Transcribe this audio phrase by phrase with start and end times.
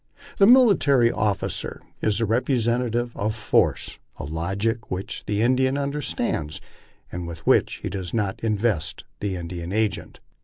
[0.39, 6.59] The military officer is the representative of force, a logic which the Indian understands,
[7.11, 10.19] and with which he does not invest the Indian agent.